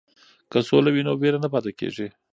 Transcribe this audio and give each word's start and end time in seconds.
که 0.51 0.59
سوله 0.67 0.89
وي 0.91 1.01
نو 1.07 1.13
وېره 1.21 1.39
نه 1.43 1.49
پاتې 1.53 1.71
کیږي. 1.79 2.07